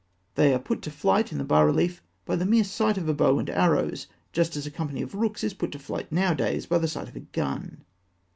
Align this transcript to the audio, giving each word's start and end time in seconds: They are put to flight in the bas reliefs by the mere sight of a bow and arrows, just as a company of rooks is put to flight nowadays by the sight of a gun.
They 0.33 0.51
are 0.51 0.57
put 0.57 0.81
to 0.81 0.89
flight 0.89 1.31
in 1.31 1.37
the 1.37 1.43
bas 1.43 1.63
reliefs 1.63 2.01
by 2.25 2.35
the 2.35 2.43
mere 2.43 2.63
sight 2.63 2.97
of 2.97 3.07
a 3.07 3.13
bow 3.13 3.37
and 3.37 3.47
arrows, 3.51 4.07
just 4.33 4.55
as 4.55 4.65
a 4.65 4.71
company 4.71 5.03
of 5.03 5.13
rooks 5.13 5.43
is 5.43 5.53
put 5.53 5.71
to 5.73 5.77
flight 5.77 6.11
nowadays 6.11 6.65
by 6.65 6.79
the 6.79 6.87
sight 6.87 7.07
of 7.07 7.15
a 7.15 7.19
gun. 7.19 7.83